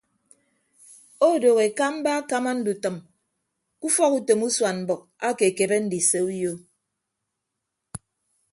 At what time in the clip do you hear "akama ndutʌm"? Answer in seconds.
2.19-2.95